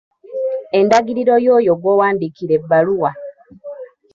Endagiriro 0.79 1.35
y'oyo 1.45 1.73
gw'owandiikira 1.81 2.53
ebbaluwa. 2.59 3.11